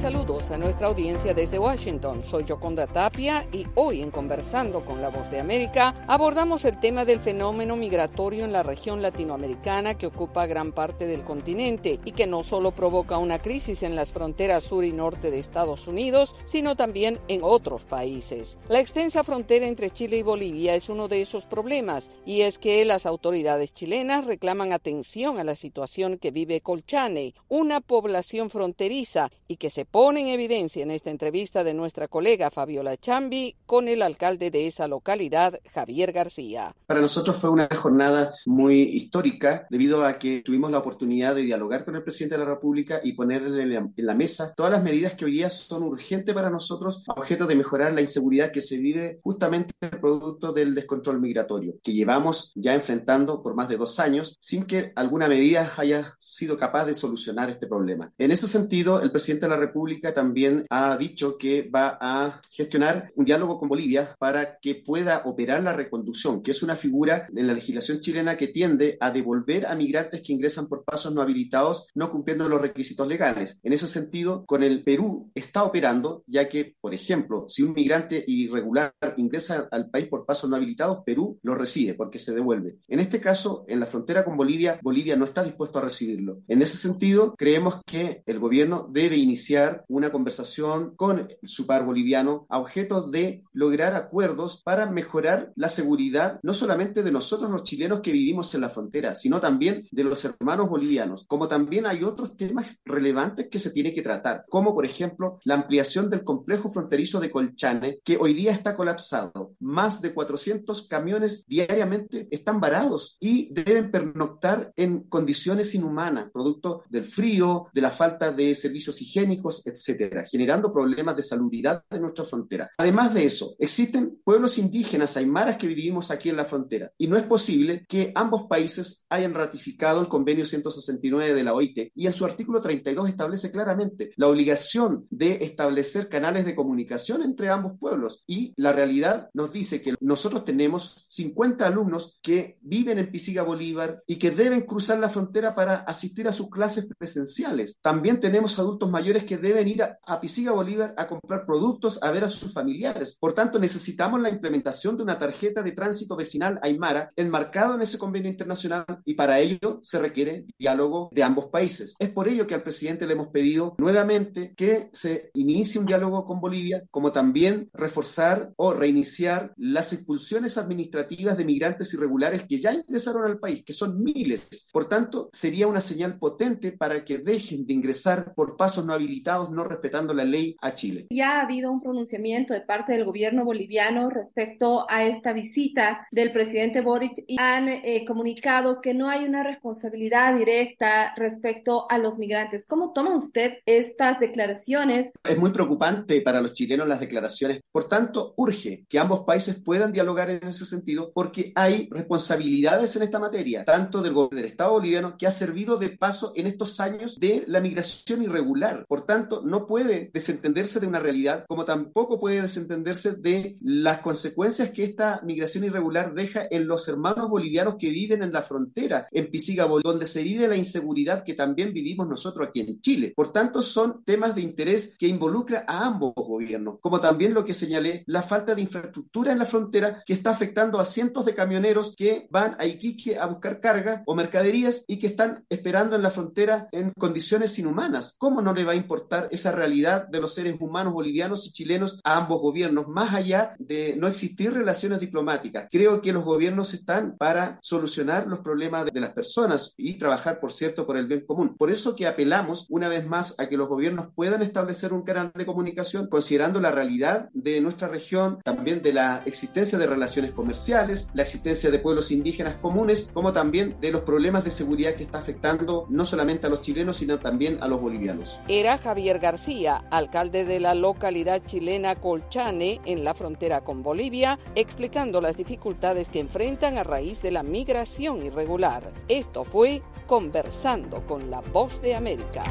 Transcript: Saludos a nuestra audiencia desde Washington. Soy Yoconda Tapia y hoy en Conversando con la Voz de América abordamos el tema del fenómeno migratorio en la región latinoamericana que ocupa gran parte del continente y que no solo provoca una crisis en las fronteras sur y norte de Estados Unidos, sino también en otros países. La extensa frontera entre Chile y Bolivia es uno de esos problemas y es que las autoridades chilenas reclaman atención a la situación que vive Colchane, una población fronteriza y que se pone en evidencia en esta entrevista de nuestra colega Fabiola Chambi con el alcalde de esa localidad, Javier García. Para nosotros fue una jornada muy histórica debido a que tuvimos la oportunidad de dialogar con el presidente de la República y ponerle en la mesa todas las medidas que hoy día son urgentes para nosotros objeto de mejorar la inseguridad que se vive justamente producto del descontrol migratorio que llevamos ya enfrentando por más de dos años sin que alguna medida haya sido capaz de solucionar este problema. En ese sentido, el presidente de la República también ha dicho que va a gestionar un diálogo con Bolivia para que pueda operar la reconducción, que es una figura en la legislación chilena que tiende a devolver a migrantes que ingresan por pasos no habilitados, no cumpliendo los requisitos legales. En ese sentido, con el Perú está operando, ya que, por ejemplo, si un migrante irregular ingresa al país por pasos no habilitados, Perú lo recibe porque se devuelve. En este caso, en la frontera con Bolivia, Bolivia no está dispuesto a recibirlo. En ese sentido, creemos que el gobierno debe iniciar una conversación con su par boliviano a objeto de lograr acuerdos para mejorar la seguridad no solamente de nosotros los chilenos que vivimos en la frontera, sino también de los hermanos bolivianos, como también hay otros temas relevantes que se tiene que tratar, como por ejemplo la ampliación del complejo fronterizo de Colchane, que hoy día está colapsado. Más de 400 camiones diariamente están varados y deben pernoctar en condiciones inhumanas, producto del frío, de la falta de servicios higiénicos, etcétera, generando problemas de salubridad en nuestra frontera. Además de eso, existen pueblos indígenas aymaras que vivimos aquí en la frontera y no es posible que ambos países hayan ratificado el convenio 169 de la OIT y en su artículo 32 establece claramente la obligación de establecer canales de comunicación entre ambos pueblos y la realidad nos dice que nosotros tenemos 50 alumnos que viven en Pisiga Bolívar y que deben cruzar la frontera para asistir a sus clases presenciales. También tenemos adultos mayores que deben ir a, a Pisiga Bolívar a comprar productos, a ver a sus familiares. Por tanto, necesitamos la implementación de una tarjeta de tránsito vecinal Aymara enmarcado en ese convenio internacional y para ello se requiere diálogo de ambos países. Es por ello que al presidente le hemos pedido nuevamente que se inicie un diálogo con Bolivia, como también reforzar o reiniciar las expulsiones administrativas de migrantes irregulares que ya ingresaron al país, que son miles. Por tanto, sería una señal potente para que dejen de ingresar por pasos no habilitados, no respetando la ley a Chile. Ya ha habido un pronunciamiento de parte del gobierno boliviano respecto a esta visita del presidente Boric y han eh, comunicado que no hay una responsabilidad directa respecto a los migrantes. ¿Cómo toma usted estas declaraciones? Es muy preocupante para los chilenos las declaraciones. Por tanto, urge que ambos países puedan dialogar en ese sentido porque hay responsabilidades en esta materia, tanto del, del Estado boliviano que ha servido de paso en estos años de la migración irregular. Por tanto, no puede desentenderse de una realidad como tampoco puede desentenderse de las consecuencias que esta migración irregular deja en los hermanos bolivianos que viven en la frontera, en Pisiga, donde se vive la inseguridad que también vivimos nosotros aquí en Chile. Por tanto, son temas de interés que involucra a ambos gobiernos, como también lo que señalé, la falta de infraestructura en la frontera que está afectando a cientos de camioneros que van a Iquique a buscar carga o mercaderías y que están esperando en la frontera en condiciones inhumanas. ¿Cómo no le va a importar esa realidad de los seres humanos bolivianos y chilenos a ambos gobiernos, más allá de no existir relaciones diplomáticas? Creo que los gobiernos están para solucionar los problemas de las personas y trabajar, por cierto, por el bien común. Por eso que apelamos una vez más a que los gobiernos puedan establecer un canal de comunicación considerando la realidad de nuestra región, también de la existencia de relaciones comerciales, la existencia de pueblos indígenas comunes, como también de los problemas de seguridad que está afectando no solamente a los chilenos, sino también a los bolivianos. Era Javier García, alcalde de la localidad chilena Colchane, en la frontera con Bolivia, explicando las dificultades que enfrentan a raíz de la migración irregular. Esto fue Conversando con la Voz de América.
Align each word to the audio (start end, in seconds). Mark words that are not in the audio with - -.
Saludos 0.00 0.50
a 0.50 0.58
nuestra 0.58 0.88
audiencia 0.88 1.32
desde 1.32 1.58
Washington. 1.58 2.22
Soy 2.22 2.44
Yoconda 2.44 2.86
Tapia 2.86 3.48
y 3.50 3.66
hoy 3.76 4.02
en 4.02 4.10
Conversando 4.10 4.84
con 4.84 5.00
la 5.00 5.08
Voz 5.08 5.30
de 5.30 5.40
América 5.40 5.94
abordamos 6.06 6.66
el 6.66 6.78
tema 6.78 7.06
del 7.06 7.18
fenómeno 7.18 7.76
migratorio 7.76 8.44
en 8.44 8.52
la 8.52 8.62
región 8.62 9.00
latinoamericana 9.00 9.94
que 9.94 10.06
ocupa 10.06 10.46
gran 10.46 10.72
parte 10.72 11.06
del 11.06 11.24
continente 11.24 11.98
y 12.04 12.12
que 12.12 12.26
no 12.26 12.44
solo 12.44 12.72
provoca 12.72 13.16
una 13.16 13.38
crisis 13.38 13.82
en 13.82 13.96
las 13.96 14.12
fronteras 14.12 14.64
sur 14.64 14.84
y 14.84 14.92
norte 14.92 15.30
de 15.30 15.38
Estados 15.38 15.88
Unidos, 15.88 16.36
sino 16.44 16.76
también 16.76 17.18
en 17.28 17.40
otros 17.42 17.84
países. 17.84 18.58
La 18.68 18.80
extensa 18.80 19.24
frontera 19.24 19.66
entre 19.66 19.90
Chile 19.90 20.18
y 20.18 20.22
Bolivia 20.22 20.74
es 20.74 20.90
uno 20.90 21.08
de 21.08 21.22
esos 21.22 21.46
problemas 21.46 22.10
y 22.26 22.42
es 22.42 22.58
que 22.58 22.84
las 22.84 23.06
autoridades 23.06 23.72
chilenas 23.72 24.26
reclaman 24.26 24.74
atención 24.74 25.38
a 25.38 25.44
la 25.44 25.54
situación 25.54 26.18
que 26.18 26.30
vive 26.30 26.60
Colchane, 26.60 27.34
una 27.48 27.80
población 27.80 28.50
fronteriza 28.50 29.30
y 29.48 29.56
que 29.56 29.70
se 29.70 29.85
pone 29.90 30.20
en 30.20 30.28
evidencia 30.28 30.82
en 30.82 30.90
esta 30.90 31.10
entrevista 31.10 31.64
de 31.64 31.74
nuestra 31.74 32.08
colega 32.08 32.50
Fabiola 32.50 32.96
Chambi 32.96 33.56
con 33.66 33.88
el 33.88 34.02
alcalde 34.02 34.50
de 34.50 34.66
esa 34.66 34.88
localidad, 34.88 35.60
Javier 35.72 36.12
García. 36.12 36.74
Para 36.86 37.00
nosotros 37.00 37.36
fue 37.36 37.50
una 37.50 37.68
jornada 37.74 38.34
muy 38.46 38.80
histórica 38.82 39.66
debido 39.70 40.04
a 40.04 40.18
que 40.18 40.42
tuvimos 40.42 40.70
la 40.70 40.78
oportunidad 40.78 41.34
de 41.34 41.42
dialogar 41.42 41.84
con 41.84 41.96
el 41.96 42.02
presidente 42.02 42.36
de 42.36 42.44
la 42.44 42.50
República 42.50 43.00
y 43.02 43.12
ponerle 43.12 43.62
en 43.62 44.06
la 44.06 44.14
mesa 44.14 44.52
todas 44.56 44.72
las 44.72 44.82
medidas 44.82 45.14
que 45.14 45.24
hoy 45.24 45.32
día 45.32 45.50
son 45.50 45.82
urgentes 45.82 46.34
para 46.34 46.50
nosotros 46.50 47.04
objeto 47.08 47.46
de 47.46 47.54
mejorar 47.54 47.92
la 47.92 48.00
inseguridad 48.00 48.52
que 48.52 48.60
se 48.60 48.78
vive 48.78 49.20
justamente 49.22 49.74
producto 50.00 50.52
del 50.52 50.74
descontrol 50.74 51.20
migratorio 51.20 51.74
que 51.82 51.92
llevamos 51.92 52.52
ya 52.54 52.74
enfrentando 52.74 53.42
por 53.42 53.54
más 53.54 53.68
de 53.68 53.76
dos 53.76 53.98
años 54.00 54.36
sin 54.40 54.64
que 54.64 54.92
alguna 54.96 55.28
medida 55.28 55.72
haya 55.76 56.16
sido 56.20 56.56
capaz 56.56 56.86
de 56.86 56.94
solucionar 56.94 57.50
este 57.50 57.66
problema. 57.66 58.12
En 58.18 58.30
ese 58.30 58.46
sentido, 58.46 59.00
el 59.00 59.10
presidente 59.10 59.46
de 59.46 59.50
la 59.50 59.56
República 59.56 59.75
también 60.14 60.66
ha 60.70 60.96
dicho 60.96 61.36
que 61.38 61.68
va 61.68 61.98
a 62.00 62.40
gestionar 62.50 63.10
un 63.14 63.24
diálogo 63.24 63.58
con 63.58 63.68
Bolivia 63.68 64.14
para 64.18 64.58
que 64.58 64.76
pueda 64.76 65.22
operar 65.24 65.62
la 65.62 65.72
reconducción, 65.72 66.42
que 66.42 66.52
es 66.52 66.62
una 66.62 66.76
figura 66.76 67.28
en 67.34 67.46
la 67.46 67.52
legislación 67.52 68.00
chilena 68.00 68.36
que 68.36 68.48
tiende 68.48 68.96
a 69.00 69.10
devolver 69.10 69.66
a 69.66 69.74
migrantes 69.74 70.22
que 70.22 70.32
ingresan 70.32 70.68
por 70.68 70.84
pasos 70.84 71.14
no 71.14 71.20
habilitados, 71.20 71.88
no 71.94 72.10
cumpliendo 72.10 72.48
los 72.48 72.60
requisitos 72.60 73.06
legales. 73.06 73.60
En 73.62 73.72
ese 73.72 73.86
sentido, 73.86 74.44
con 74.46 74.62
el 74.62 74.82
Perú 74.82 75.30
está 75.34 75.64
operando, 75.64 76.24
ya 76.26 76.48
que, 76.48 76.74
por 76.80 76.94
ejemplo, 76.94 77.46
si 77.48 77.62
un 77.62 77.74
migrante 77.74 78.24
irregular 78.26 78.94
ingresa 79.16 79.68
al 79.70 79.90
país 79.90 80.08
por 80.08 80.24
pasos 80.24 80.48
no 80.48 80.56
habilitados, 80.56 81.02
Perú 81.04 81.38
lo 81.42 81.54
recibe 81.54 81.94
porque 81.94 82.18
se 82.18 82.34
devuelve. 82.34 82.78
En 82.88 83.00
este 83.00 83.20
caso, 83.20 83.64
en 83.68 83.80
la 83.80 83.86
frontera 83.86 84.24
con 84.24 84.36
Bolivia, 84.36 84.78
Bolivia 84.82 85.16
no 85.16 85.24
está 85.24 85.42
dispuesto 85.42 85.78
a 85.78 85.82
recibirlo. 85.82 86.40
En 86.48 86.62
ese 86.62 86.76
sentido, 86.76 87.34
creemos 87.36 87.82
que 87.84 88.22
el 88.26 88.38
gobierno 88.38 88.88
debe 88.90 89.16
iniciar 89.16 89.65
una 89.88 90.10
conversación 90.10 90.94
con 90.96 91.28
su 91.42 91.66
par 91.66 91.84
boliviano 91.84 92.46
a 92.48 92.58
objeto 92.58 93.08
de 93.08 93.44
lograr 93.52 93.94
acuerdos 93.94 94.62
para 94.62 94.90
mejorar 94.90 95.52
la 95.56 95.68
seguridad 95.68 96.40
no 96.42 96.52
solamente 96.52 97.02
de 97.02 97.12
nosotros 97.12 97.50
los 97.50 97.62
chilenos 97.62 98.00
que 98.00 98.12
vivimos 98.12 98.54
en 98.54 98.60
la 98.60 98.68
frontera, 98.68 99.14
sino 99.14 99.40
también 99.40 99.86
de 99.90 100.04
los 100.04 100.24
hermanos 100.24 100.70
bolivianos, 100.70 101.24
como 101.26 101.48
también 101.48 101.86
hay 101.86 102.04
otros 102.04 102.36
temas 102.36 102.80
relevantes 102.84 103.48
que 103.48 103.58
se 103.58 103.70
tiene 103.70 103.92
que 103.92 104.02
tratar, 104.02 104.44
como 104.48 104.74
por 104.74 104.84
ejemplo 104.84 105.38
la 105.44 105.54
ampliación 105.54 106.10
del 106.10 106.24
complejo 106.24 106.68
fronterizo 106.68 107.20
de 107.20 107.30
Colchane, 107.30 108.00
que 108.04 108.16
hoy 108.18 108.34
día 108.34 108.52
está 108.52 108.76
colapsado. 108.76 109.52
Más 109.60 110.00
de 110.02 110.12
400 110.12 110.86
camiones 110.88 111.46
diariamente 111.46 112.28
están 112.30 112.60
varados 112.60 113.16
y 113.20 113.52
deben 113.52 113.90
pernoctar 113.90 114.72
en 114.76 115.00
condiciones 115.04 115.74
inhumanas, 115.74 116.30
producto 116.32 116.82
del 116.88 117.04
frío, 117.04 117.68
de 117.72 117.80
la 117.80 117.90
falta 117.90 118.32
de 118.32 118.54
servicios 118.54 119.00
higiénicos, 119.00 119.55
etcétera, 119.64 120.24
generando 120.24 120.72
problemas 120.72 121.16
de 121.16 121.22
salubridad 121.22 121.82
en 121.90 122.02
nuestra 122.02 122.24
frontera. 122.24 122.70
Además 122.78 123.14
de 123.14 123.24
eso, 123.24 123.54
existen 123.58 124.20
pueblos 124.24 124.58
indígenas 124.58 125.16
aymaras 125.16 125.56
que 125.56 125.68
vivimos 125.68 126.10
aquí 126.10 126.28
en 126.28 126.36
la 126.36 126.44
frontera 126.44 126.92
y 126.98 127.06
no 127.06 127.16
es 127.16 127.24
posible 127.24 127.84
que 127.88 128.12
ambos 128.14 128.46
países 128.48 129.06
hayan 129.08 129.34
ratificado 129.34 130.00
el 130.00 130.08
convenio 130.08 130.44
169 130.44 131.34
de 131.34 131.44
la 131.44 131.54
OIT 131.54 131.92
y 131.94 132.06
en 132.06 132.12
su 132.12 132.24
artículo 132.24 132.60
32 132.60 133.08
establece 133.08 133.50
claramente 133.50 134.10
la 134.16 134.28
obligación 134.28 135.06
de 135.10 135.44
establecer 135.44 136.08
canales 136.08 136.44
de 136.44 136.54
comunicación 136.54 137.22
entre 137.22 137.48
ambos 137.48 137.78
pueblos 137.78 138.24
y 138.26 138.52
la 138.56 138.72
realidad 138.72 139.30
nos 139.34 139.52
dice 139.52 139.82
que 139.82 139.94
nosotros 140.00 140.44
tenemos 140.44 141.06
50 141.08 141.66
alumnos 141.66 142.18
que 142.22 142.58
viven 142.60 142.98
en 142.98 143.10
Pisiga 143.10 143.42
Bolívar 143.42 143.98
y 144.06 144.16
que 144.16 144.30
deben 144.30 144.62
cruzar 144.62 144.98
la 144.98 145.08
frontera 145.08 145.54
para 145.54 145.76
asistir 145.76 146.28
a 146.28 146.32
sus 146.32 146.50
clases 146.50 146.88
presenciales. 146.98 147.78
También 147.80 148.20
tenemos 148.20 148.58
adultos 148.58 148.90
mayores 148.90 149.24
que 149.24 149.36
deben 149.46 149.68
ir 149.68 149.82
a, 149.82 149.98
a 150.04 150.20
Pisiga 150.20 150.52
Bolívar 150.52 150.94
a 150.96 151.06
comprar 151.06 151.46
productos, 151.46 152.02
a 152.02 152.10
ver 152.10 152.24
a 152.24 152.28
sus 152.28 152.52
familiares. 152.52 153.16
Por 153.18 153.32
tanto, 153.32 153.58
necesitamos 153.58 154.20
la 154.20 154.30
implementación 154.30 154.96
de 154.96 155.02
una 155.02 155.18
tarjeta 155.18 155.62
de 155.62 155.72
tránsito 155.72 156.16
vecinal 156.16 156.58
Aymara 156.62 157.12
enmarcado 157.16 157.74
en 157.74 157.82
ese 157.82 157.98
convenio 157.98 158.30
internacional 158.30 158.84
y 159.04 159.14
para 159.14 159.38
ello 159.38 159.80
se 159.82 159.98
requiere 159.98 160.46
diálogo 160.58 161.10
de 161.12 161.22
ambos 161.22 161.46
países. 161.46 161.94
Es 161.98 162.10
por 162.10 162.28
ello 162.28 162.46
que 162.46 162.54
al 162.54 162.62
presidente 162.62 163.06
le 163.06 163.14
hemos 163.14 163.28
pedido 163.28 163.74
nuevamente 163.78 164.54
que 164.56 164.88
se 164.92 165.30
inicie 165.34 165.80
un 165.80 165.86
diálogo 165.86 166.24
con 166.24 166.40
Bolivia, 166.40 166.84
como 166.90 167.12
también 167.12 167.70
reforzar 167.72 168.52
o 168.56 168.72
reiniciar 168.72 169.52
las 169.56 169.92
expulsiones 169.92 170.58
administrativas 170.58 171.38
de 171.38 171.44
migrantes 171.44 171.92
irregulares 171.94 172.44
que 172.44 172.58
ya 172.58 172.74
ingresaron 172.74 173.24
al 173.24 173.38
país, 173.38 173.64
que 173.64 173.72
son 173.72 174.02
miles. 174.02 174.68
Por 174.72 174.88
tanto, 174.88 175.30
sería 175.32 175.66
una 175.66 175.80
señal 175.80 176.18
potente 176.18 176.72
para 176.72 177.04
que 177.04 177.18
dejen 177.18 177.66
de 177.66 177.74
ingresar 177.74 178.34
por 178.34 178.56
pasos 178.56 178.86
no 178.86 178.92
habilitados, 178.92 179.35
no 179.50 179.64
respetando 179.64 180.14
la 180.14 180.24
ley 180.24 180.56
a 180.60 180.72
Chile. 180.72 181.06
Ya 181.10 181.38
ha 181.38 181.42
habido 181.42 181.70
un 181.70 181.80
pronunciamiento 181.80 182.54
de 182.54 182.60
parte 182.60 182.92
del 182.92 183.04
gobierno 183.04 183.44
boliviano 183.44 184.10
respecto 184.10 184.86
a 184.88 185.04
esta 185.04 185.32
visita 185.32 186.06
del 186.10 186.32
presidente 186.32 186.80
Boric 186.80 187.24
y 187.26 187.36
han 187.38 187.68
eh, 187.68 188.04
comunicado 188.06 188.80
que 188.80 188.94
no 188.94 189.08
hay 189.08 189.24
una 189.24 189.42
responsabilidad 189.42 190.36
directa 190.36 191.14
respecto 191.16 191.86
a 191.90 191.98
los 191.98 192.18
migrantes. 192.18 192.66
¿Cómo 192.66 192.92
toma 192.92 193.16
usted 193.16 193.58
estas 193.66 194.18
declaraciones? 194.20 195.10
Es 195.24 195.38
muy 195.38 195.50
preocupante 195.50 196.20
para 196.20 196.40
los 196.40 196.54
chilenos 196.54 196.88
las 196.88 197.00
declaraciones. 197.00 197.60
Por 197.70 197.88
tanto, 197.88 198.34
urge 198.36 198.84
que 198.88 198.98
ambos 198.98 199.24
países 199.24 199.62
puedan 199.62 199.92
dialogar 199.92 200.30
en 200.30 200.42
ese 200.42 200.64
sentido 200.64 201.12
porque 201.14 201.52
hay 201.54 201.88
responsabilidades 201.90 202.96
en 202.96 203.02
esta 203.02 203.18
materia, 203.18 203.64
tanto 203.64 204.02
del, 204.02 204.14
del 204.30 204.44
Estado 204.44 204.72
boliviano 204.72 205.16
que 205.18 205.26
ha 205.26 205.30
servido 205.30 205.76
de 205.76 205.90
paso 205.90 206.32
en 206.36 206.46
estos 206.46 206.80
años 206.80 207.18
de 207.18 207.44
la 207.46 207.60
migración 207.60 208.22
irregular. 208.22 208.84
Por 208.88 209.04
tanto, 209.04 209.25
no 209.44 209.66
puede 209.66 210.10
desentenderse 210.12 210.80
de 210.80 210.86
una 210.86 211.00
realidad 211.00 211.44
como 211.48 211.64
tampoco 211.64 212.18
puede 212.18 212.42
desentenderse 212.42 213.16
de 213.16 213.56
las 213.60 213.98
consecuencias 213.98 214.70
que 214.70 214.84
esta 214.84 215.20
migración 215.24 215.64
irregular 215.64 216.14
deja 216.14 216.42
en 216.50 216.66
los 216.66 216.88
hermanos 216.88 217.30
bolivianos 217.30 217.76
que 217.78 217.90
viven 217.90 218.22
en 218.22 218.32
la 218.32 218.42
frontera, 218.42 219.08
en 219.10 219.30
Pisiga, 219.30 219.66
donde 219.66 220.06
se 220.06 220.22
vive 220.22 220.48
la 220.48 220.56
inseguridad 220.56 221.24
que 221.24 221.34
también 221.34 221.72
vivimos 221.72 222.08
nosotros 222.08 222.48
aquí 222.48 222.60
en 222.60 222.80
Chile. 222.80 223.12
Por 223.14 223.32
tanto, 223.32 223.62
son 223.62 224.04
temas 224.04 224.34
de 224.34 224.42
interés 224.42 224.96
que 224.98 225.08
involucra 225.08 225.64
a 225.66 225.86
ambos 225.86 226.12
gobiernos, 226.14 226.78
como 226.80 227.00
también 227.00 227.34
lo 227.34 227.44
que 227.44 227.54
señalé, 227.54 228.04
la 228.06 228.22
falta 228.22 228.54
de 228.54 228.62
infraestructura 228.62 229.32
en 229.32 229.38
la 229.38 229.44
frontera 229.44 230.02
que 230.04 230.12
está 230.12 230.30
afectando 230.30 230.78
a 230.78 230.84
cientos 230.84 231.24
de 231.24 231.34
camioneros 231.34 231.94
que 231.96 232.26
van 232.30 232.56
a 232.58 232.66
Iquique 232.66 233.18
a 233.18 233.26
buscar 233.26 233.60
carga 233.60 234.02
o 234.06 234.14
mercaderías 234.14 234.84
y 234.86 234.98
que 234.98 235.08
están 235.08 235.44
esperando 235.48 235.96
en 235.96 236.02
la 236.02 236.10
frontera 236.10 236.68
en 236.72 236.92
condiciones 236.92 237.58
inhumanas. 237.58 238.14
¿Cómo 238.18 238.42
no 238.42 238.52
le 238.52 238.64
va 238.64 238.72
a 238.72 238.76
importar 238.76 239.15
esa 239.30 239.52
realidad 239.52 240.08
de 240.08 240.20
los 240.20 240.34
seres 240.34 240.56
humanos 240.60 240.94
bolivianos 240.94 241.46
y 241.46 241.52
chilenos 241.52 242.00
a 242.04 242.16
ambos 242.16 242.40
gobiernos, 242.40 242.88
más 242.88 243.14
allá 243.14 243.54
de 243.58 243.96
no 243.96 244.06
existir 244.06 244.52
relaciones 244.52 245.00
diplomáticas? 245.00 245.68
Creo 245.70 246.00
que 246.00 246.12
los 246.12 246.24
gobiernos 246.24 246.74
están 246.74 247.16
para 247.16 247.58
solucionar 247.62 248.26
los 248.26 248.40
problemas 248.40 248.86
de 248.92 249.00
las 249.00 249.12
personas 249.12 249.74
y 249.76 249.94
trabajar, 249.94 250.40
por 250.40 250.52
cierto, 250.52 250.86
por 250.86 250.96
el 250.96 251.06
bien 251.06 251.24
común. 251.26 251.56
Por 251.56 251.70
eso 251.70 251.96
que 251.96 252.06
apelamos 252.06 252.66
una 252.68 252.88
vez 252.88 253.06
más 253.06 253.38
a 253.38 253.48
que 253.48 253.56
los 253.56 253.68
gobiernos 253.68 254.08
puedan 254.14 254.42
establecer 254.42 254.92
un 254.92 255.02
canal 255.02 255.32
de 255.34 255.46
comunicación 255.46 256.08
considerando 256.08 256.60
la 256.60 256.70
realidad 256.70 257.28
de 257.32 257.60
nuestra 257.60 257.88
región, 257.88 258.38
también 258.42 258.82
de 258.82 258.92
la 258.92 259.22
existencia 259.26 259.78
de 259.78 259.86
relaciones 259.86 260.32
comerciales, 260.32 261.08
la 261.14 261.22
existencia 261.22 261.70
de 261.70 261.78
pueblos 261.78 262.10
indígenas 262.10 262.56
comunes, 262.56 263.10
como 263.12 263.32
también 263.32 263.76
de 263.80 263.92
los 263.92 264.02
problemas 264.02 264.44
de 264.44 264.50
seguridad 264.50 264.94
que 264.94 265.04
está 265.04 265.18
afectando 265.18 265.86
no 265.88 266.04
solamente 266.04 266.46
a 266.46 266.50
los 266.50 266.60
chilenos, 266.60 266.96
sino 266.96 267.18
también 267.18 267.58
a 267.60 267.68
los 267.68 267.80
bolivianos. 267.80 268.38
Era 268.48 268.78
Javier 268.78 269.05
García, 269.14 269.84
alcalde 269.90 270.44
de 270.44 270.58
la 270.58 270.74
localidad 270.74 271.42
chilena 271.44 271.94
Colchane, 271.94 272.80
en 272.84 273.04
la 273.04 273.14
frontera 273.14 273.62
con 273.62 273.82
Bolivia, 273.82 274.38
explicando 274.56 275.20
las 275.20 275.36
dificultades 275.36 276.08
que 276.08 276.20
enfrentan 276.20 276.76
a 276.76 276.84
raíz 276.84 277.22
de 277.22 277.30
la 277.30 277.42
migración 277.42 278.22
irregular. 278.24 278.92
Esto 279.08 279.44
fue 279.44 279.80
Conversando 280.06 281.06
con 281.06 281.30
la 281.30 281.40
Voz 281.40 281.80
de 281.80 281.94
América. 281.94 282.42